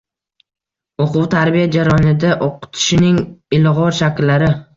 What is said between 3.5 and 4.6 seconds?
ilg`or shakllari